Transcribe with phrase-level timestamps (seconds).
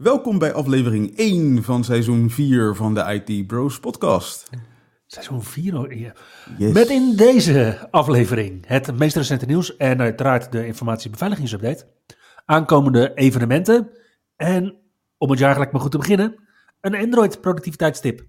[0.00, 4.50] Welkom bij aflevering 1 van seizoen 4 van de IT Bros podcast.
[5.06, 5.94] Seizoen 4 hoor.
[5.94, 6.12] Ja.
[6.58, 6.72] Yes.
[6.72, 11.86] Met in deze aflevering het meest recente nieuws en uiteraard de informatiebeveiligingsupdate.
[12.44, 13.90] Aankomende evenementen
[14.36, 14.76] en,
[15.18, 16.34] om het jaar gelijk maar goed te beginnen,
[16.80, 18.26] een Android productiviteitstip.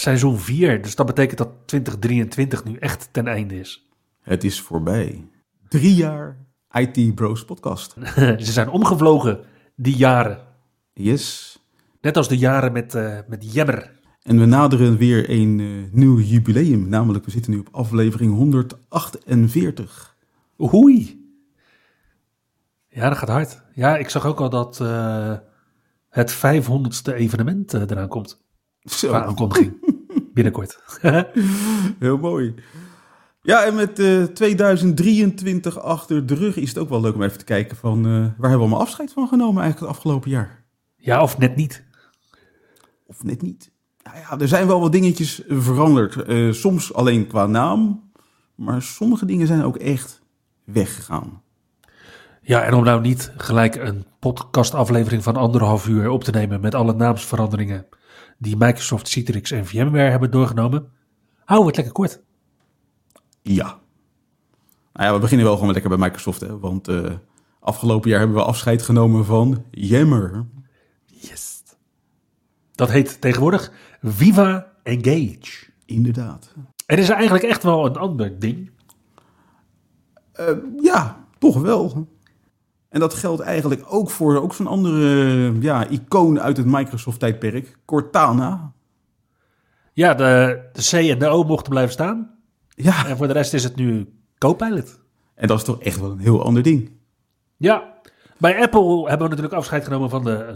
[0.00, 3.88] Seizoen 4, dus dat betekent dat 2023 nu echt ten einde is.
[4.20, 5.28] Het is voorbij.
[5.68, 6.36] Drie jaar
[6.70, 7.94] IT Bros podcast.
[8.46, 9.44] Ze zijn omgevlogen,
[9.76, 10.38] die jaren.
[10.92, 11.58] Yes.
[12.00, 13.90] Net als de jaren met, eh, met Jemmer.
[14.22, 16.88] En we naderen weer een eh, nieuw jubileum.
[16.88, 20.16] Namelijk, we zitten nu op aflevering 148.
[20.74, 21.26] Oei.
[22.88, 23.62] Ja, dat gaat hard.
[23.74, 25.36] Ja, ik zag ook al dat eh,
[26.08, 28.46] het 500ste evenement eraan komt.
[28.84, 29.96] Zo, Qua aankondiging.
[30.34, 30.82] Binnenkort.
[31.98, 32.54] heel mooi.
[33.42, 37.38] Ja, en met eh 2023 achter de rug is het ook wel leuk om even
[37.38, 37.98] te kijken van...
[37.98, 40.64] eh, waar hebben we allemaal afscheid van genomen eigenlijk het afgelopen jaar?
[40.96, 41.84] ja, of net niet.
[43.06, 43.70] Of net niet.
[44.02, 46.22] Nou ja, er zijn wel wat dingetjes veranderd.
[46.22, 48.10] Eh, soms alleen qua naam,
[48.54, 50.22] maar sommige dingen zijn ook echt
[50.64, 51.42] weggegaan.
[52.40, 56.74] Ja, en om nou niet gelijk een podcastaflevering van anderhalf uur op te nemen met
[56.74, 57.86] alle naamsveranderingen
[58.38, 60.90] die Microsoft, Citrix en VMware hebben doorgenomen,
[61.44, 62.22] houden we het lekker kort.
[63.42, 63.80] Ja.
[64.92, 66.58] Nou ja, we beginnen wel gewoon lekker bij Microsoft, hè.
[66.58, 67.12] Want eh,
[67.60, 70.46] afgelopen jaar hebben we afscheid genomen van Yammer.
[71.04, 71.62] Yes.
[72.74, 73.72] Dat heet tegenwoordig
[74.02, 75.66] Viva Engage.
[75.84, 76.54] Inderdaad.
[76.86, 78.70] Er is eigenlijk echt wel een ander ding.
[80.32, 82.08] Eh, ja, toch wel.
[82.98, 88.72] En dat geldt eigenlijk ook voor ook zo'n andere ja, icoon uit het Microsoft-tijdperk, Cortana.
[89.92, 92.38] Ja, de, de C en de O mochten blijven staan.
[92.68, 95.00] Ja, En voor de rest is het nu Copilot.
[95.34, 96.90] en dat is toch echt wel een heel ander ding.
[97.56, 97.94] Ja,
[98.38, 100.52] bij Apple hebben we natuurlijk afscheid genomen van de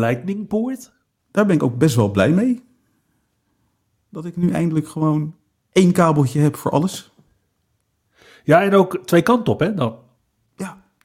[0.00, 0.92] Lightning Poort.
[1.30, 2.64] Daar ben ik ook best wel blij mee.
[4.10, 5.34] Dat ik nu eindelijk gewoon
[5.72, 7.10] één kabeltje heb voor alles.
[8.44, 9.74] Ja, en ook twee kanten op, hè?
[9.74, 10.04] Dan.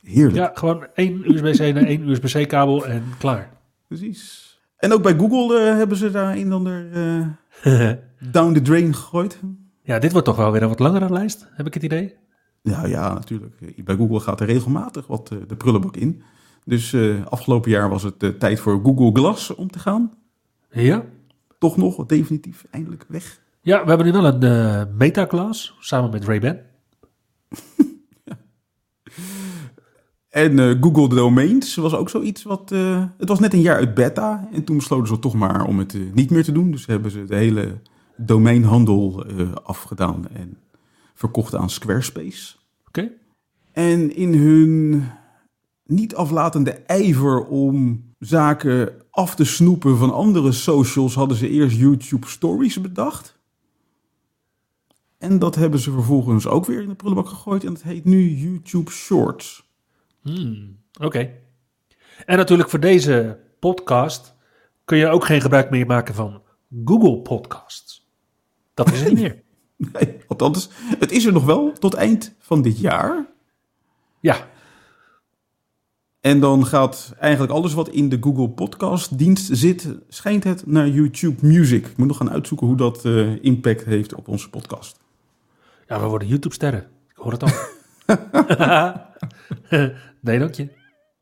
[0.02, 0.36] Heerlijk.
[0.36, 3.52] Ja, gewoon één USB-C naar één USB-C kabel en klaar.
[3.88, 4.50] Precies.
[4.78, 6.92] En ook bij Google eh, hebben ze daar een en ander
[7.64, 7.92] eh,
[8.32, 9.40] down the drain gegooid.
[9.84, 12.16] ja, dit wordt toch wel weer een wat langere lijst, heb ik het idee.
[12.62, 13.56] Ja, ja, natuurlijk.
[13.62, 16.22] Eh, Bij Google gaat er regelmatig wat de prullenbak in.
[16.66, 16.96] Dus
[17.30, 20.14] afgelopen jaar was het tijd voor Google Glass om te gaan.
[20.70, 21.04] Ja.
[21.60, 23.40] Toch nog definitief eindelijk weg.
[23.62, 26.58] Ja, we hebben nu wel een eh Metaclass samen met Ray-Ban.
[30.31, 32.72] En eh, Google Domains was ook zoiets wat...
[32.72, 34.47] eh, het was net een jaar uit beta.
[34.52, 36.72] En toen besloten ze toch maar om het eh, niet meer te doen.
[36.72, 37.81] Dus hebben ze de hele
[38.18, 39.25] domeinhandel
[39.64, 40.58] afgedaan en
[41.14, 42.56] verkocht aan Squarespace.
[42.88, 43.12] Oké.
[43.72, 45.03] En in hun
[45.86, 52.28] niet aflatende ijver om zaken af te snoepen van andere socials hadden ze eerst YouTube
[52.28, 53.40] Stories bedacht.
[55.18, 58.30] En dat hebben ze vervolgens ook weer in de prullenbak gegooid en dat heet nu
[58.30, 59.71] YouTube Shorts.
[60.22, 61.30] Hmm, Oké.
[62.26, 64.36] En natuurlijk voor deze podcast
[64.86, 66.42] kun je ook geen gebruik meer maken van
[66.86, 68.09] Google Podcasts.
[68.74, 69.42] Dat is er niet meer.
[69.94, 73.26] Nee, althans, het is er nog wel tot eind van dit jaar.
[74.20, 74.48] Ja,
[76.20, 80.88] En dan gaat eigenlijk alles wat in de Google Podcast dienst zit, schijnt het naar
[80.88, 81.88] YouTube Music.
[81.88, 85.00] Ik moet nog gaan uitzoeken hoe dat eh, impact heeft op onze podcast.
[85.88, 86.88] ja we worden YouTube-sterren.
[87.09, 87.52] Ik hoor het al.
[90.22, 90.68] nee, dank je.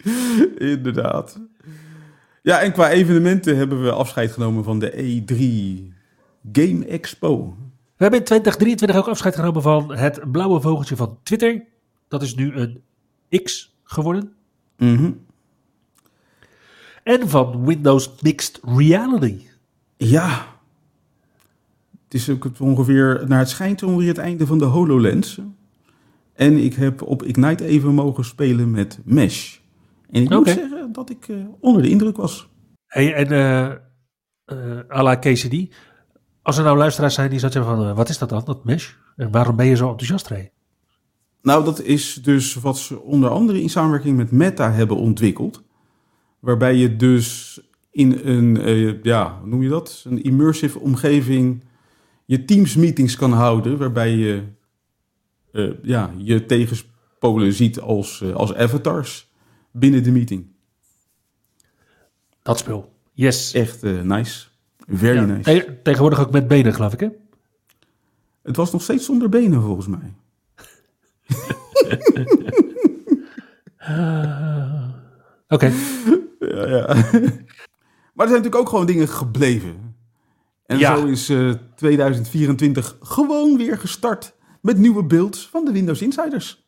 [0.76, 1.40] Inderdaad.
[2.42, 5.38] Ja, en qua evenementen hebben we afscheid genomen van de E3
[6.52, 7.56] Game Expo.
[7.70, 11.64] We hebben in 2023 ook afscheid genomen van het blauwe vogeltje van Twitter.
[12.08, 12.82] Dat is nu een
[13.44, 14.34] X geworden.
[14.78, 15.12] Mhm.
[17.04, 19.40] En van Windows Mixed Reality.
[19.98, 20.58] Ja.
[22.04, 25.40] Het is ook ongeveer, naar het schijnt ongeveer het einde van de HoloLens.
[26.40, 29.58] En ik heb op Ignite even mogen spelen met Mesh.
[30.10, 32.50] En ik moet zeggen dat ik eh, onder de indruk was.
[32.86, 33.66] Hey, en eh
[34.46, 35.76] eh à la KCD.
[36.42, 38.92] Als er nou luisteraars zijn die hebben van, wat is dat dan, dat mesh?
[39.16, 40.52] En waarom ben je zo enthousiast, Ray?
[41.42, 45.64] Nou, dat is dus wat ze onder andere in samenwerking met Meta hebben ontwikkeld.
[46.40, 47.60] Waarbij je dus
[47.92, 50.06] in een, ja, hoe noem je dat?
[50.08, 51.64] Een immersive omgeving
[52.26, 53.78] je Teams meetings kan houden.
[53.78, 54.44] Waarbij je
[55.52, 59.32] eh, ja, je tegenspolen ziet als, eh, als avatars
[59.72, 60.48] binnen de meeting.
[62.42, 62.94] Dat speel.
[63.14, 63.54] Yes.
[63.54, 64.48] Echt eh, nice.
[64.88, 65.44] Very Ja, nice.
[65.66, 67.08] te- tegenwoordig ook met benen, geloof ik, hè?
[68.44, 70.14] Het was nog steeds zonder benen volgens mij.
[75.48, 75.72] Oké.
[76.40, 76.86] Ja, ja.
[78.14, 79.96] maar er zijn natuurlijk ook gewoon dingen gebleven.
[80.66, 80.98] En Ja.
[80.98, 86.68] zo is eh, 2024 gewoon weer gestart met nieuwe beelds van de Windows Insiders.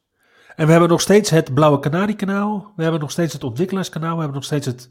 [0.55, 2.73] En we hebben nog steeds het Blauwe Kanarie-kanaal.
[2.75, 4.13] We hebben nog steeds het Ontwikkelaarskanaal.
[4.13, 4.89] We hebben nog steeds het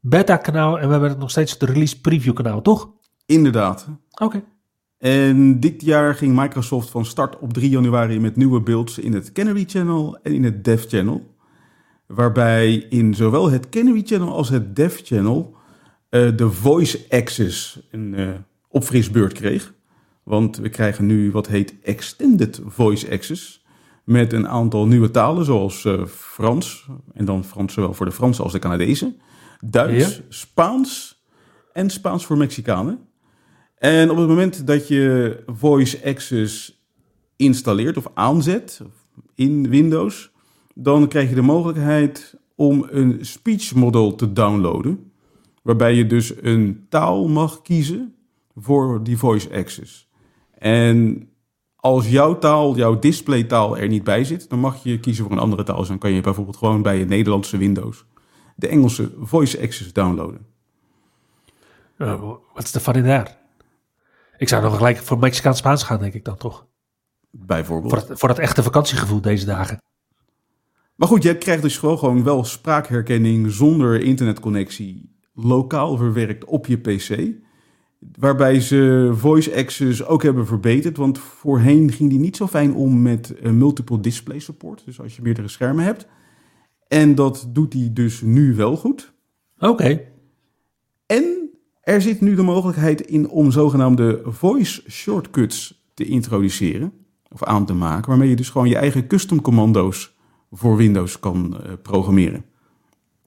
[0.00, 0.78] Beta-kanaal.
[0.78, 2.90] En we hebben nog steeds het Release Preview-kanaal, toch?
[3.26, 3.88] Inderdaad.
[4.22, 4.42] Oké.
[4.98, 9.32] En dit jaar ging Microsoft van start op 3 januari met nieuwe beelds in het
[9.32, 11.34] Canary Channel en in het Dev Channel.
[12.06, 15.56] Waarbij in zowel het Canary Channel als het Dev Channel
[16.08, 18.28] eh, de Voice Access een eh,
[18.68, 19.74] opfrisbeurt kreeg.
[20.30, 23.64] Want we krijgen nu wat heet Extended Voice Access.
[24.04, 26.86] Met een aantal nieuwe talen zoals eh, Frans.
[27.14, 29.20] En dan Frans zowel voor de Fransen als de Canadezen.
[29.60, 30.22] Duits, Ja.
[30.28, 31.22] Spaans
[31.72, 32.98] en Spaans voor Mexicanen.
[33.74, 36.82] En op het moment dat je Voice Access
[37.36, 38.80] installeert of aanzet
[39.34, 40.30] in Windows,
[40.74, 45.12] dan krijg je de mogelijkheid om een speech model te downloaden.
[45.62, 48.14] Waarbij je dus een taal mag kiezen
[48.54, 50.08] voor die Voice Access.
[50.60, 51.28] En
[51.76, 55.38] als jouw taal, jouw displaytaal er niet bij zit, dan mag je kiezen voor een
[55.38, 55.78] andere taal.
[55.78, 58.04] Dus dan kan je bijvoorbeeld gewoon bij je Nederlandse Windows
[58.60, 60.46] de Engelse Voice Access downloaden.
[61.98, 62.20] Uh,
[62.54, 63.38] wat is de fun in daar?
[64.36, 66.66] Ik zou nog gelijk voor Mexicaans-Spaans gaan, denk ik dan toch?
[67.30, 67.92] Bijvoorbeeld.
[67.92, 69.82] Voor dat, voor dat echte vakantiegevoel deze dagen.
[70.94, 76.76] Maar goed, je krijgt dus gewoon, gewoon wel spraakherkenning zonder internetconnectie lokaal verwerkt op je
[76.76, 77.08] PC.
[78.18, 80.96] Waarbij ze voice access ook hebben verbeterd.
[80.96, 84.82] Want voorheen ging die niet zo fijn om met eh, multiple display support.
[84.84, 86.06] Dus als je meerdere schermen hebt.
[86.88, 89.12] En dat doet hij dus nu wel goed.
[89.58, 90.00] Oké.
[91.06, 91.50] En
[91.82, 96.92] er zit nu de mogelijkheid in om zogenaamde voice shortcuts te introduceren.
[97.28, 98.08] Of aan te maken.
[98.08, 100.16] Waarmee je dus gewoon je eigen custom commando's
[100.50, 102.44] voor Windows kan eh, programmeren.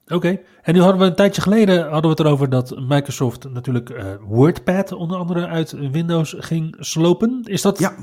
[0.08, 0.40] Oké.
[0.62, 4.06] En nu hadden we een tijdje geleden hadden we het erover dat Microsoft natuurlijk eh,
[4.28, 7.42] WordPad onder andere uit Windows ging slopen.
[7.44, 7.96] Is dat Ja,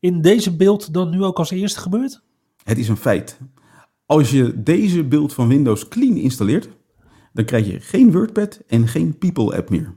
[0.00, 2.22] in deze beeld dan nu ook als eerste gebeurd?
[2.64, 3.38] het is een feit.
[4.06, 6.68] Als je deze beeld van Windows clean installeert,
[7.32, 9.96] dan krijg je geen WordPad en geen People app meer.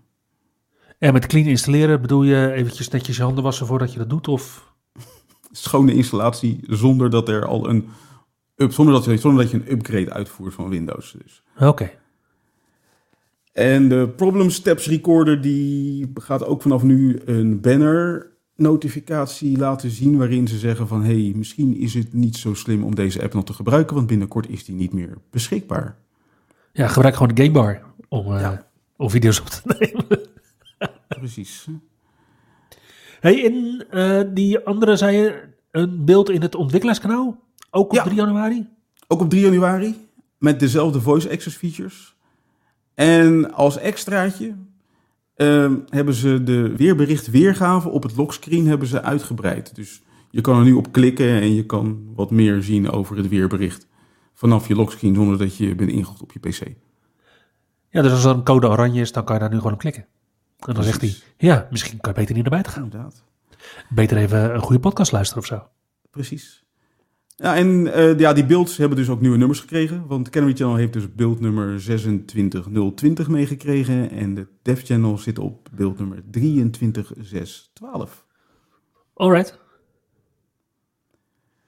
[0.97, 4.27] En met clean installeren bedoel je eventjes netjes je handen wassen voordat je dat doet?
[4.27, 4.73] Of
[5.51, 7.87] Schone installatie zonder dat er al een
[8.57, 11.15] up, zonder dat, je- zonder dat je een upgrade uitvoert van Windows.
[11.23, 11.43] Dus.
[11.59, 11.89] Oké.
[13.53, 20.17] En de Problem Steps Recorder die gaat ook vanaf nu een banner notificatie laten zien
[20.17, 23.43] waarin ze zeggen van hey, misschien is het niet zo slim om deze app nog
[23.43, 25.97] te gebruiken, want binnenkort is die niet meer beschikbaar.
[26.73, 28.51] Ja, gebruik gewoon de gamebar om, eh,
[28.97, 30.19] om video's op te nemen.
[31.07, 31.67] Precies.
[33.19, 37.39] Hey, in eh, die andere zei je een beeld in het ontwikkelaarskanaal?
[37.77, 38.03] Ook op Ja.
[38.03, 38.67] 3 januari?
[39.07, 39.95] Ook op 3 januari
[40.37, 42.15] met dezelfde voice access features.
[42.93, 44.55] En als extraatje
[45.35, 49.75] ehm, hebben ze de weerbericht weergave op het lockscreen hebben ze uitgebreid.
[49.75, 53.27] Dus je kan er nu op klikken en je kan wat meer zien over het
[53.27, 53.87] weerbericht
[54.33, 56.61] vanaf je lockscreen zonder dat je bent ingelogd op je PC.
[57.89, 59.79] Ja, dus als er een code oranje is, dan kan je daar nu gewoon op
[59.79, 60.05] klikken.
[60.59, 62.83] En dan zegt hij, ja, misschien kan je beter niet naar buiten gaan.
[62.83, 63.23] Inderdaad.
[63.89, 65.67] Beter even een goede podcast luisteren of zo.
[66.11, 66.65] Precies.
[67.39, 70.07] Ja, en eh, ja, die beelds hebben dus ook nieuwe nummers gekregen.
[70.07, 74.09] Want Canary Channel heeft dus beeldnummer 26020 meegekregen.
[74.11, 78.25] En de Dev Channel zit op beeldnummer 23612.
[79.13, 79.59] Alright.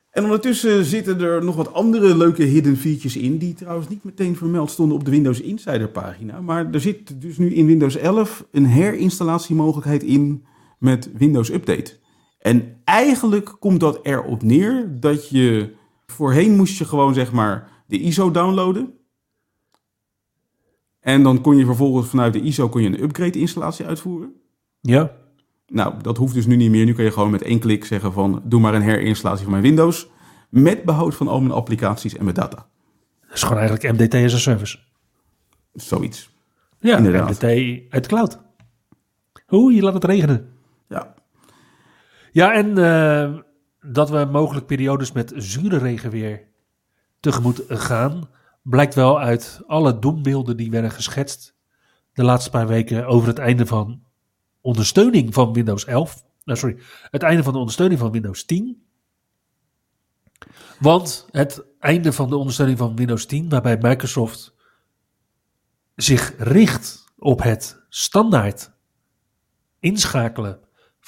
[0.10, 3.38] En ondertussen zitten er nog wat andere leuke hidden features in.
[3.38, 6.42] Die trouwens niet meteen vermeld stonden op de Windows Insider pagina.
[6.42, 10.46] Maar er zit dus nu in Windows 11 een herinstalatiemogelijkheid in
[10.80, 11.98] met Windows Update.
[12.40, 18.00] En eigenlijk komt dat erop neer dat je voorheen moest je gewoon zeg maar de
[18.00, 18.94] ISO downloaden.
[21.00, 24.34] En dan kon je vervolgens vanuit de ISO kon je een upgrade installatie uitvoeren.
[24.82, 25.18] Ja.
[25.68, 26.86] Nou, dat hoeft dus nu niet meer.
[26.86, 29.64] Nu kun je gewoon met één klik zeggen van doe maar een herinstallatie van mijn
[29.64, 30.10] Windows.
[30.50, 32.68] Met behoud van al mijn applicaties en mijn data.
[33.22, 34.78] Dat is gewoon eigenlijk MDT as a service.
[35.74, 36.30] Zoiets.
[36.80, 37.30] Ja, Inderdaad.
[37.30, 37.44] MDT
[37.90, 38.40] uit de cloud.
[39.46, 40.50] Hoe, je laat het regenen.
[40.88, 41.14] Ja.
[42.32, 43.40] Ja, en eh,
[43.92, 46.48] dat we mogelijk periodes met zure regenweer
[47.20, 48.30] tegemoet gaan,
[48.64, 51.56] blijkt wel uit alle doembeelden die werden geschetst
[52.14, 54.04] de laatste paar weken over het einde van
[54.62, 56.24] ondersteuning van Windows 11.
[56.44, 56.78] Nou, sorry,
[57.12, 58.84] het einde van de ondersteuning van Windows 10.
[60.80, 64.56] Want het einde van de ondersteuning van Windows 10, waarbij Microsoft
[65.96, 68.72] zich richt op het standaard
[69.80, 70.60] inschakelen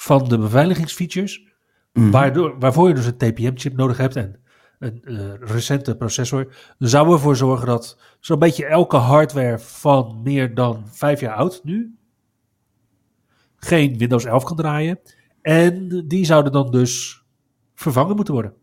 [0.02, 1.46] van de beveiligingsfeatures,
[1.92, 4.40] waardoor, waarvoor je dus een TPM-chip nodig hebt en
[4.78, 10.82] een eh, recente processor, zou ervoor zorgen dat zo'n beetje elke hardware van meer dan
[10.86, 11.96] vijf jaar oud nu
[13.56, 15.00] geen Windows 11 kan draaien.
[15.42, 17.22] En die zouden dan dus
[17.74, 18.54] vervangen moeten worden.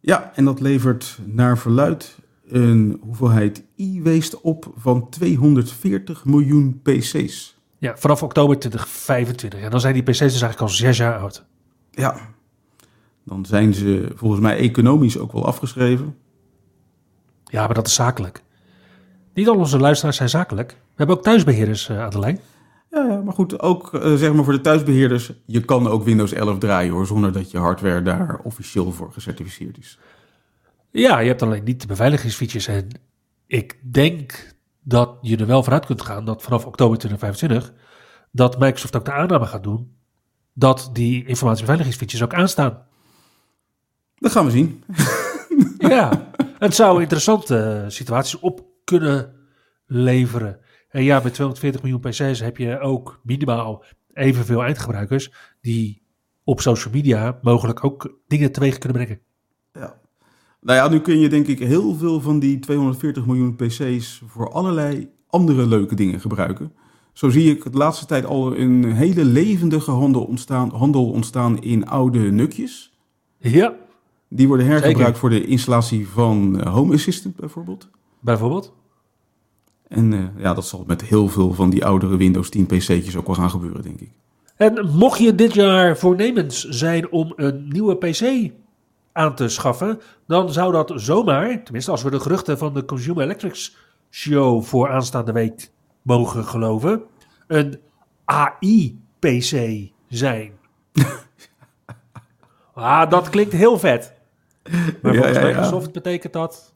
[0.00, 7.61] Ja, en dat levert naar verluid een hoeveelheid e-waste op van 240 miljoen PC's.
[7.82, 9.60] Ja, vanaf oktober 2025.
[9.60, 11.44] En dan zijn die PC's dus eigenlijk al zes jaar oud.
[11.90, 12.16] Ja,
[13.24, 16.16] dan zijn ze volgens mij economisch ook wel afgeschreven.
[17.44, 18.42] Ja, maar dat is zakelijk.
[19.34, 20.70] Niet al onze luisteraars zijn zakelijk.
[20.70, 22.40] We hebben ook thuisbeheerders uh, aan de lijn.
[22.90, 25.32] Ja, ja maar goed, ook uh, zeg maar voor de thuisbeheerders.
[25.46, 29.78] Je kan ook Windows 11 draaien hoor, zonder dat je hardware daar officieel voor gecertificeerd
[29.78, 29.98] is.
[30.90, 32.66] Ja, je hebt alleen niet de beveiligingsfeatures.
[32.66, 32.88] En
[33.46, 37.80] ik denk dat je er wel vanuit kunt gaan dat vanaf oktober 2025
[38.30, 39.96] dat Microsoft ook de aanname gaat doen
[40.52, 42.86] dat die informatiebeveiligingsfeatures ook aanstaan.
[44.14, 44.84] Dat gaan we zien.
[45.94, 49.34] ja, het zou interessante situaties op kunnen
[49.86, 50.60] leveren.
[50.88, 56.02] En ja, met 240 miljoen PC's heb je ook minimaal evenveel eindgebruikers die
[56.44, 59.22] op social media mogelijk ook dingen teweeg kunnen brengen.
[59.72, 60.00] Ja.
[60.62, 64.52] Nou ja, nu kun je denk ik heel veel van die 240 miljoen PC's voor
[64.52, 66.72] allerlei andere leuke dingen gebruiken.
[67.12, 71.86] Zo zie ik de laatste tijd al een hele levendige handel ontstaan, handel ontstaan in
[71.86, 72.92] oude nukjes.
[73.38, 73.74] Ja.
[74.28, 77.88] Die worden hergebruikt voor de installatie van eh, Home Assistant bijvoorbeeld.
[78.20, 78.72] Bijvoorbeeld?
[79.88, 83.26] En uh, ja, dat zal met heel veel van die oudere Windows 10 PC'tjes ook
[83.26, 84.10] wel gaan gebeuren, denk ik.
[84.56, 88.52] En mocht je dit jaar voornemens zijn om een nieuwe PC
[89.12, 93.24] aan te schaffen, dan zou dat zomaar, tenminste als we de geruchten van de Consumer
[93.24, 93.76] Electrics
[94.10, 95.70] Show voor aanstaande week
[96.02, 97.02] mogen geloven,
[97.46, 97.80] een
[98.24, 100.52] AI-PC zijn.
[102.74, 104.14] ah, dat klinkt heel vet.
[105.02, 106.74] Maar volgens ja, ja, Microsoft betekent dat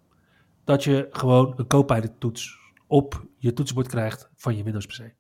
[0.65, 5.15] dat je gewoon een Copilot toets op je toetsenbord krijgt van je Windows PC.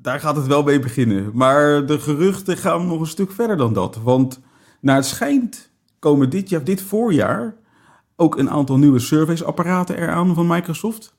[0.00, 1.30] Daar gaat het wel mee beginnen.
[1.34, 3.96] Maar de geruchten gaan nog een stuk verder dan dat.
[3.96, 4.40] Want
[4.80, 5.71] naar het schijnt
[6.02, 7.56] komen dit, jaar, dit voorjaar
[8.16, 11.14] ook een aantal nieuwe serviceapparaten eraan van Microsoft.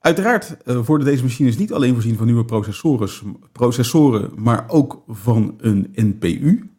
[0.00, 5.54] Uiteraard uh, worden deze machines niet alleen voorzien van nieuwe processoren, processoren maar ook van
[5.58, 6.70] een NPU.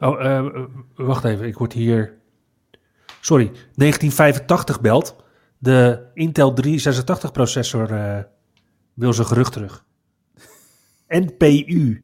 [0.00, 0.64] Oh, uh,
[0.94, 2.18] wacht even, ik word hier.
[3.20, 5.16] Sorry, 1985 belt.
[5.58, 8.18] De Intel 386 processor uh,
[8.94, 9.84] wil zijn gerucht terug.
[11.08, 12.02] NPU.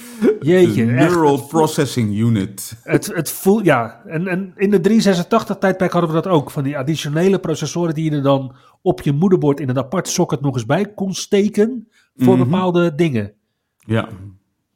[0.40, 0.84] Jeetje.
[0.84, 2.76] Neural echt, Processing Unit.
[2.82, 4.02] Het, het voelt, ja.
[4.06, 6.50] En, en in de 386 tijdperk hadden we dat ook.
[6.50, 10.40] Van die additionele processoren die je er dan op je moederbord in een apart socket
[10.40, 11.88] nog eens bij kon steken.
[12.16, 12.50] Voor mm -hmm.
[12.50, 13.32] bepaalde dingen.
[13.78, 14.08] Ja.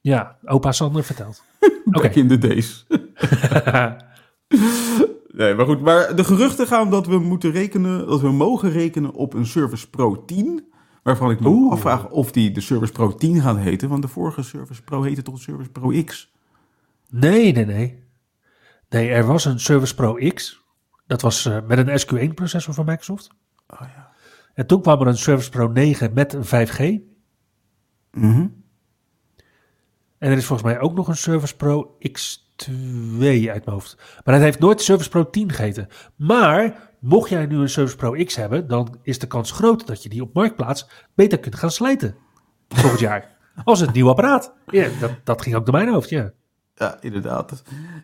[0.00, 1.44] Ja, opa Sander vertelt.
[1.84, 1.98] Oké.
[1.98, 2.10] Okay.
[2.10, 2.86] in de days.
[5.38, 5.80] nee, maar goed.
[5.80, 9.90] Maar de geruchten gaan dat we moeten rekenen, dat we mogen rekenen op een Service
[9.90, 10.74] Pro 10.
[11.06, 11.72] Waarvan ik me Oeh.
[11.72, 13.88] afvraag of die de Service Pro 10 gaat heten.
[13.88, 16.32] Want de vorige Service Pro heette toch Service Pro X?
[17.10, 18.04] Nee, nee, nee.
[18.88, 20.64] Nee, er was een Service Pro X.
[21.06, 23.30] Dat was uh, met een SQ1 processor van Microsoft.
[23.66, 24.12] Oh, ja.
[24.54, 26.80] En toen kwam er een Service Pro 9 met een 5G.
[28.12, 28.64] Mm -hmm.
[30.18, 33.96] En er is volgens mij ook nog een Service Pro X2 uit mijn hoofd.
[34.24, 35.88] Maar dat heeft nooit Service Pro 10 geheten.
[36.16, 40.02] Maar mocht jij nu een Service Pro X hebben, dan is de kans groot dat
[40.02, 42.16] je die op Marktplaats beter kunt gaan slijten.
[42.68, 43.36] Volgend jaar.
[43.64, 44.54] Als het nieuw apparaat.
[44.66, 46.32] Ja, dat, dat ging ook door mijn hoofd, ja.
[46.74, 47.62] Ja, inderdaad.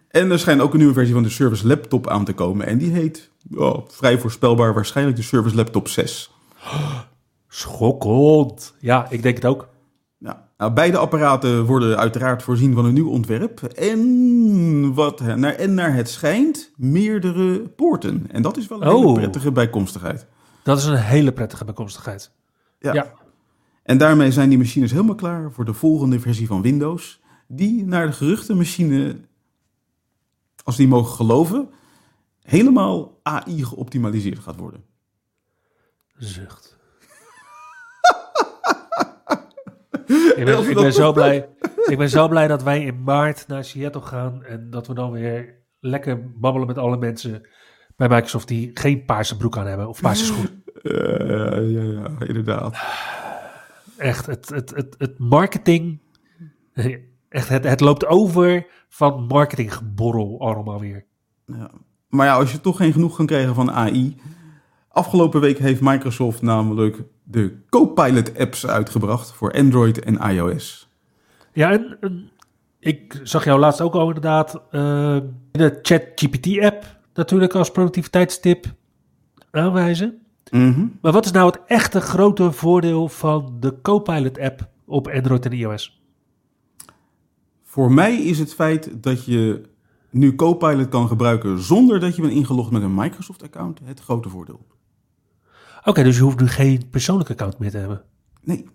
[0.08, 2.66] En er schijnt ook een nieuwe versie van de Service Laptop aan te komen.
[2.66, 6.30] En die heet, oh, vrij voorspelbaar, waarschijnlijk de Service Laptop 6.
[7.48, 8.74] Schokkend.
[8.80, 9.68] Ja, ik denk het ook.
[10.62, 13.62] Nou, beide apparaten worden uiteraard voorzien van een nieuw ontwerp.
[13.62, 18.24] En, wat, naar, en naar het schijnt, meerdere poorten.
[18.30, 19.00] En dat is wel een oh.
[19.00, 20.26] hele prettige bijkomstigheid.
[20.62, 22.30] Dat is een hele prettige bijkomstigheid.
[22.78, 22.92] Ja.
[22.92, 23.12] ja.
[23.82, 27.20] En daarmee zijn die machines helemaal klaar voor de volgende versie van Windows.
[27.46, 29.16] Die naar de geruchtenmachine,
[30.64, 31.68] als die mogen geloven,
[32.42, 34.84] helemaal AI geoptimaliseerd gaat worden.
[36.16, 36.78] Zucht.
[40.36, 41.48] Ik ben, ik, ben zo blij,
[41.86, 45.10] ik ben zo blij dat wij in maart naar Seattle gaan en dat we dan
[45.10, 47.48] weer lekker babbelen met alle mensen
[47.96, 50.48] bij Microsoft die geen paarse broek aan hebben of paarse schoen.
[50.82, 52.76] ja, ja, inderdaad.
[53.96, 56.00] Echt, het, het, het, het marketing,
[57.28, 61.04] echt, het, het loopt over van marketinggeborrel allemaal weer.
[61.46, 61.70] Ja.
[62.08, 64.16] Maar ja, als je toch geen genoeg kan krijgen van AI.
[64.88, 70.88] Afgelopen week heeft Microsoft namelijk de Copilot apps uitgebracht voor Android en iOS.
[71.52, 72.30] Ja, en, en
[72.78, 74.60] ik zag jou laatst ook al inderdaad uh,
[75.50, 78.66] de ChatGPT-app natuurlijk als productiviteitstip
[79.50, 80.20] aanwijzen.
[81.00, 86.02] Maar wat is nou het echte grote voordeel van de Copilot-app op Android en iOS?
[87.64, 89.62] Voor mij is het feit dat je
[90.10, 94.66] nu Copilot kan gebruiken zonder dat je bent ingelogd met een Microsoft-account het grote voordeel.
[95.84, 98.04] Oké, dus je hoeft nu geen persoonlijk account meer te hebben?
[98.40, 98.68] Nee.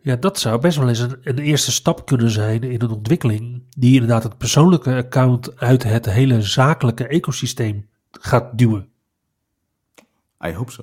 [0.00, 3.62] Ja, dat zou best wel eens een, een, eerste stap kunnen zijn in een ontwikkeling
[3.68, 8.88] die inderdaad het persoonlijke account uit het hele zakelijke ecosysteem gaat duwen.
[10.46, 10.82] I hope so.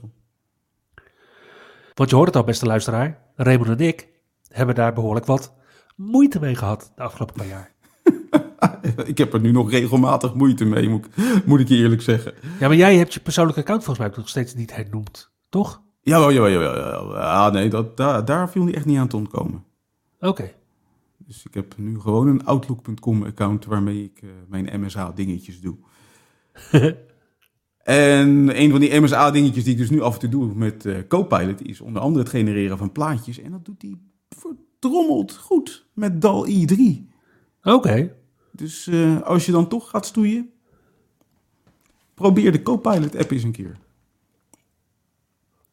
[1.94, 3.22] Want je hoort het al, beste luisteraar.
[3.36, 4.08] Raymond en ik
[4.48, 5.54] hebben daar behoorlijk wat
[5.96, 7.75] moeite mee gehad de afgelopen paar jaar.
[9.06, 11.08] ik heb er nu nog regelmatig moeite mee, moet,
[11.46, 12.34] moet ik je eerlijk zeggen.
[12.60, 15.82] Ja, maar jij hebt je persoonlijke account volgens mij nog steeds niet hernoemd, toch?
[16.02, 16.76] Jawel, jawel, jawel.
[16.78, 17.18] jawel.
[17.18, 19.64] Ah, nee, dat, daar, daar viel niet echt niet aan te ontkomen.
[20.20, 20.52] Oké.
[21.18, 25.78] Dus ik heb nu gewoon een Outlook.com account waarmee ik uh, mijn MSA dingetjes doe.
[27.78, 30.86] en een van die MSA dingetjes die ik dus nu af en toe doe met
[30.86, 33.40] uh, Copilot is onder andere het genereren van plaatjes.
[33.40, 33.98] En dat doet hij
[34.30, 37.10] vertrommeld goed met DAL-I 3.
[37.64, 38.16] Oké.
[38.56, 40.50] Dus uh, als je dan toch gaat stoeien,
[42.14, 43.78] probeer de Copilot app eens een keer.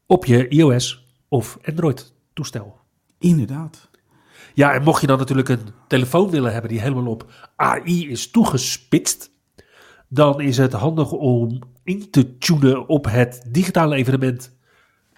[0.07, 2.81] Op je iOS of Android toestel.
[3.19, 3.91] Inderdaad.
[4.55, 8.31] Ja, en mocht je dan natuurlijk een telefoon willen hebben die helemaal op AI is
[8.31, 9.31] toegespitst,
[10.09, 14.57] dan is het handig om in te tunen op het digitale evenement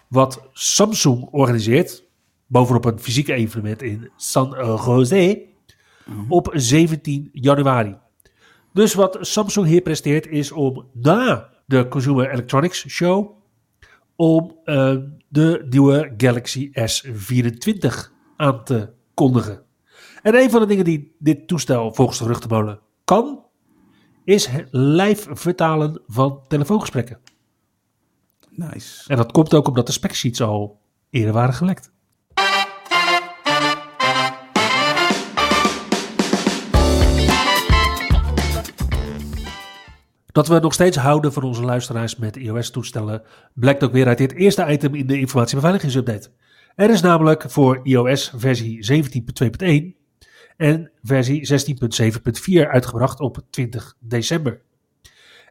[0.09, 2.05] wat Samsung organiseert.
[2.47, 5.54] Bovenop een fysiek evenement in San Jose
[6.29, 7.97] op 17 januari.
[8.73, 13.43] Dus wat Samsung hier presteert is om na de Consumer Electronics Show
[14.17, 14.97] om uh,
[15.29, 17.95] de nieuwe Galaxy S24
[18.37, 19.62] aan te kondigen.
[20.23, 23.45] En een van de dingen die dit toestel volgens de geruchtenmolen kan,
[24.25, 27.19] is het live vertalen van telefoongesprekken.
[28.51, 29.09] Nice.
[29.09, 31.93] En dat komt ook omdat de specsheets al eerder waren gelekt.
[40.35, 44.33] Dat we nog steeds houden van onze luisteraars met iOS-toestellen blijkt ook weer uit dit
[44.33, 46.31] eerste item in de informatiebeveiligingsupdate.
[46.75, 49.05] Er is namelijk voor iOS versie
[49.92, 50.03] 17.2.1
[50.57, 51.49] en versie
[52.62, 54.61] 16.7.4 uitgebracht op 20 december.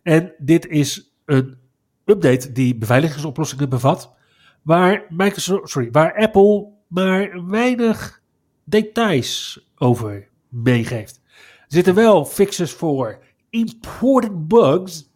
[0.02, 1.58] En dit is een
[2.06, 4.14] update die beveiligingsoplossingen bevat,
[4.62, 8.22] waar, Microsoft, sorry, waar Apple maar weinig
[8.64, 11.22] details over meegeeft.
[11.58, 13.20] Er zitten wel fixes voor
[13.54, 15.10] important bugs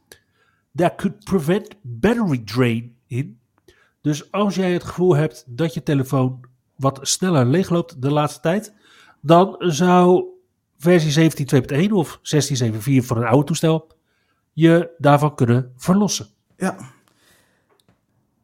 [0.76, 3.40] that could prevent battery drain in.
[4.02, 6.40] Dus als jij het gevoel hebt dat je telefoon
[6.76, 8.74] wat sneller leegloopt de laatste tijd,
[9.22, 10.26] dan zou
[10.78, 11.32] versie
[11.88, 13.88] 17.2.1 of 16.7.4 van een oude toestel
[14.54, 16.28] je daarvan kunnen verlossen.
[16.58, 16.78] Ja.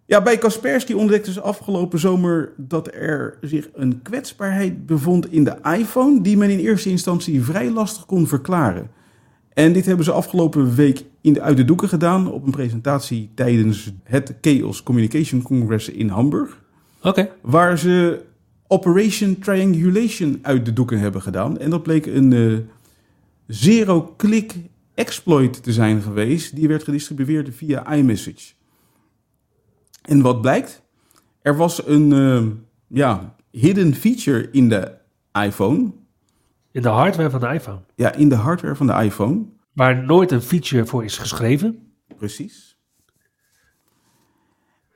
[0.05, 5.57] Ja, bij Kaspersky ontdekte ze afgelopen zomer dat er zich een kwetsbaarheid bevond in de
[5.77, 8.91] iPhone die men in eerste instantie vrij lastig kon verklaren.
[9.53, 13.29] En dit hebben ze afgelopen week in de, uit de doeken gedaan op een presentatie
[13.35, 16.61] tijdens het Chaos Communication Congress in Hamburg.
[17.01, 17.29] Oké.
[17.41, 18.21] Waar ze
[18.67, 21.59] Operation Triangulation uit de doeken hebben gedaan.
[21.59, 22.57] En dat bleek een uh,
[23.47, 24.55] zero-click
[24.93, 26.55] exploit te zijn geweest.
[26.55, 28.53] Die werd gedistribueerd via iMessage.
[30.01, 30.81] En wat blijkt?
[31.41, 32.43] Er was een uh,
[32.87, 34.91] ja, hidden feature in de
[35.31, 35.91] iPhone
[36.73, 37.79] in de hardware van de iPhone.
[37.95, 39.45] Ja, in de hardware van de iPhone.
[39.73, 41.93] Waar nooit een feature voor is geschreven.
[42.17, 42.77] Precies.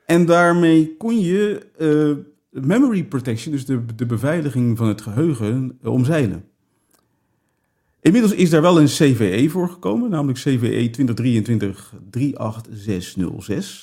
[0.06, 2.16] En daarmee kon je uh,
[2.64, 6.44] memory protection, dus de, de beveiliging van het geheugen, uh, omzeilen.
[8.00, 10.90] Inmiddels is daar wel een CVE voor gekomen, namelijk CVE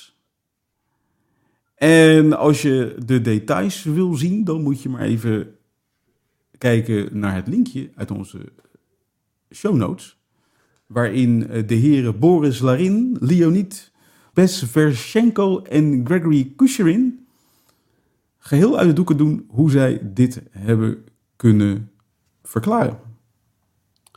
[0.08, 0.14] 2023-38606.
[1.74, 5.55] En als je de details wil zien, dan moet je maar even
[6.58, 8.52] kijken naar het linkje uit onze
[9.54, 10.16] show notes.
[10.86, 13.92] Waarin eh, de heren Boris Larin, Leonid
[14.34, 17.26] Besverchenko en Gregory Kusherin
[18.38, 21.04] geheel uit de doeken doen hoe zij dit hebben
[21.36, 21.90] kunnen
[22.42, 22.98] verklaren.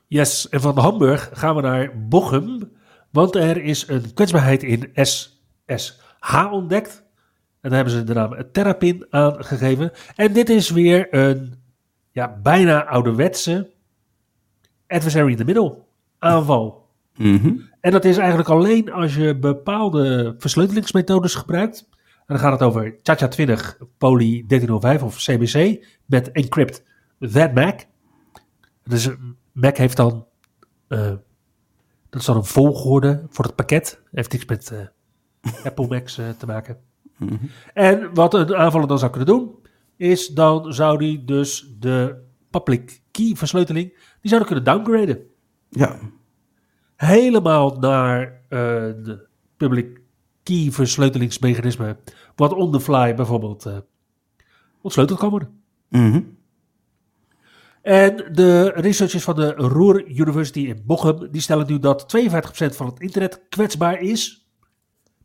[0.08, 2.72] Yes, en van Hamburg gaan we naar Bochum,
[3.12, 7.04] want er is een kwetsbaarheid in SSH ontdekt.
[7.62, 9.92] En daar hebben ze de naam Terrapin aangegeven.
[10.16, 11.54] En dit is weer een
[12.20, 13.72] ja, bijna ouderwetse
[14.88, 15.78] adversary in the middle
[16.18, 16.88] aanval.
[17.16, 17.56] Mhm.
[17.82, 21.88] En dat is eigenlijk alleen als je bepaalde versleutelingsmethodes gebruikt.
[22.00, 26.84] En dan gaat het over Chacha20 Poly 1305 of CBC met Encrypt
[27.32, 27.80] That Mac.
[28.84, 30.26] Dus een Mac heeft dan,
[30.88, 31.14] eh,
[32.10, 34.02] dat is dan een volgorde voor het pakket.
[34.12, 36.78] Heeft niks met eh, Apple Macs eh, te maken.
[37.18, 37.46] Mhm.
[37.74, 39.59] En wat een aanvaller dan zou kunnen doen,
[40.00, 42.16] is dan zou die dus de
[42.50, 43.88] public key versleuteling,
[44.22, 45.26] die zouden kunnen downgraden.
[45.70, 46.00] Ja,
[46.96, 48.60] Helemaal naar eh,
[49.04, 50.02] de public
[50.44, 51.98] key versleutelingsmechanisme,
[52.36, 53.78] wat on the fly bijvoorbeeld eh
[54.82, 55.62] ontsleuteld kan worden.
[55.90, 56.22] Mhm.
[57.82, 62.86] En de researchers van de Ruhr University in Bochum, die stellen nu dat 52% van
[62.86, 64.50] het internet kwetsbaar is,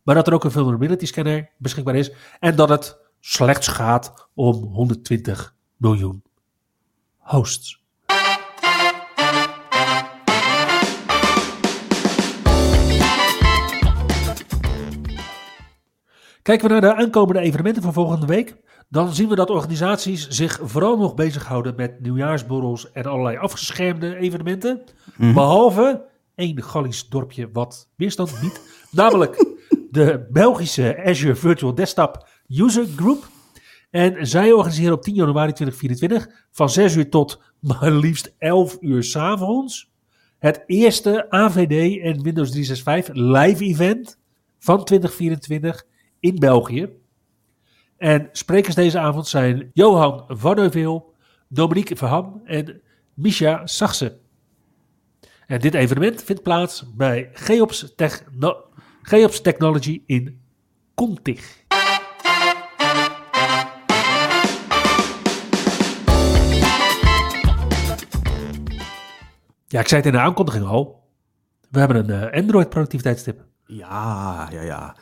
[0.03, 4.55] maar dat er ook een vulnerability scanner beschikbaar is en dat het slechts gaat om
[4.63, 6.23] 120 miljoen
[7.17, 7.83] hosts.
[16.41, 18.55] Kijken we naar de aankomende evenementen van volgende week,
[18.89, 24.81] dan zien we dat organisaties zich vooral nog bezighouden met nieuwjaarsborrels en allerlei afgeschermde evenementen.
[25.17, 28.61] Behalve één Gallisch dorpje wat weerstand biedt,
[28.91, 29.45] namelijk
[29.91, 33.27] de Belgische Azure Virtual Desktop User Group.
[33.89, 39.03] En zij organiseren op 10 januari 2024 van 6 uur tot maar liefst 11 uur
[39.03, 39.93] s'avonds
[40.39, 44.19] het eerste AVD en Windows 365 live event
[44.59, 45.85] van 2024
[46.19, 46.89] in België.
[47.97, 51.03] En sprekers deze avond zijn Johan van
[51.47, 52.81] Dominique Verham en
[53.13, 54.17] Misha Sachse.
[55.47, 58.63] En dit evenement vindt plaats bij Geops, Techno-
[59.01, 60.41] Geops Technology in
[60.93, 61.63] Contig.
[69.67, 71.03] Ja, ik zei het in de aankondiging al.
[71.69, 73.45] We hebben een eh, Android productiviteitstip.
[73.65, 74.95] ja, ja, ja.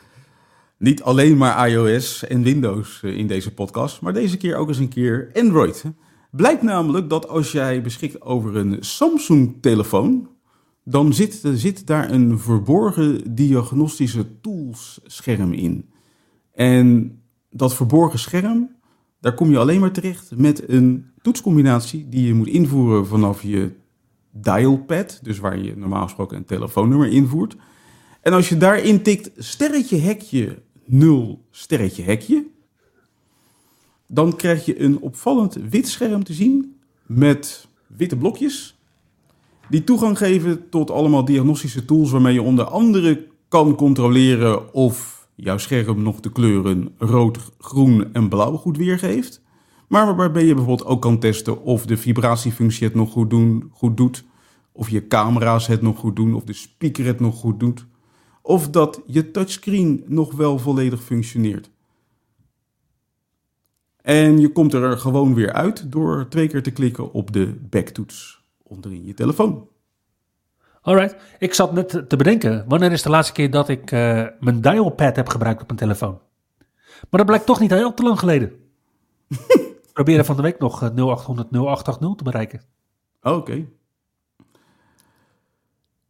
[0.78, 4.78] Niet alleen maar iOS en Windows eh, in deze podcast, maar deze keer ook eens
[4.78, 5.84] een keer Android.
[6.30, 10.28] Blijkt namelijk dat als jij beschikt over een Samsung-telefoon,
[10.84, 15.90] dan zit, zit daar een verborgen diagnostische tools scherm in.
[16.52, 17.18] En
[17.50, 18.76] dat verborgen scherm,
[19.20, 23.72] daar kom je alleen maar terecht met een toetscombinatie die je moet invoeren vanaf je
[24.36, 27.56] dialpad, dus waar je normaal gesproken een telefoonnummer invoert.
[28.20, 32.46] En als je daarin tikt sterretje hekje 0 sterretje hekje,
[34.06, 38.74] dan krijg je een opvallend wit scherm te zien met witte blokjes
[39.68, 45.58] die toegang geven tot allemaal diagnostische tools waarmee je onder andere kan controleren of jouw
[45.58, 49.42] scherm nog de kleuren rood, groen en blauw goed weergeeft.
[49.88, 53.96] Maar waarbij je bijvoorbeeld ook kan testen of de vibratiefunctie het nog goed, doen, goed
[53.96, 54.24] doet,
[54.72, 57.86] of je camera's het nog goed doen, of de speaker het nog goed doet,
[58.42, 61.70] of dat je touchscreen nog wel volledig functioneert.
[64.02, 68.42] En je komt er gewoon weer uit door twee keer te klikken op de backtoets
[68.62, 69.68] onderin je telefoon.
[70.82, 74.60] Alright, ik zat net te bedenken, wanneer is de laatste keer dat ik eh, mijn
[74.60, 76.18] dialpad heb gebruikt op mijn telefoon?
[77.10, 78.52] Maar dat blijkt toch niet heel te lang geleden.
[79.94, 82.60] ik probeerde van de week nog eh, 0800 0880 te bereiken.
[83.22, 83.66] Oké.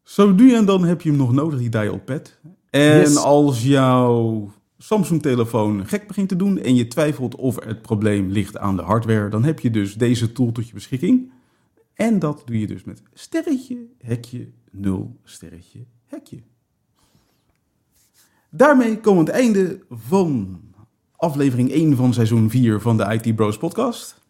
[0.03, 2.38] Zo nu en dan heb je hem nog nodig, die dialpad.
[2.70, 3.16] En Yes.
[3.16, 8.77] als jouw Samsung-telefoon gek begint te doen en je twijfelt of het probleem ligt aan
[8.77, 11.33] de hardware, dan heb je dus deze tool tot je beschikking.
[11.94, 16.42] En dat doe je dus met sterretje, hekje, 0, sterretje, hekje.
[18.51, 20.61] Daarmee komen we aan het einde van
[21.16, 24.22] aflevering 1 van seizoen 4 van de IT Bros podcast.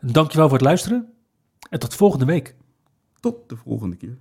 [0.00, 1.12] Dankjewel voor het luisteren
[1.70, 2.56] en tot volgende week.
[3.20, 4.18] Tot de volgende keer.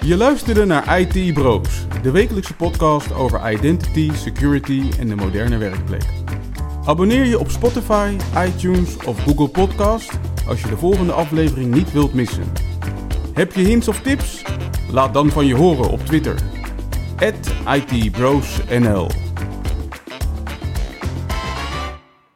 [0.00, 6.06] Je luisterde naar IT Bros, de wekelijkse podcast over identity, security en de moderne werkplek.
[6.84, 12.14] Abonneer je op Spotify, iTunes of Google Podcast als je de volgende aflevering niet wilt
[12.14, 12.52] missen.
[13.32, 14.42] Heb je hints of tips?
[14.90, 16.42] Laat dan van je horen op Twitter.
[17.64, 19.27] @itbrosnl